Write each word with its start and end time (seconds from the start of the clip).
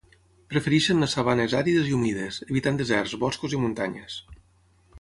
Prefereixen 0.53 1.03
les 1.03 1.13
sabanes 1.17 1.53
àrides 1.59 1.91
i 1.91 1.93
humides, 1.97 2.41
evitant 2.47 2.81
deserts, 2.81 3.15
boscos 3.25 3.57
i 3.59 3.63
muntanyes. 3.67 4.21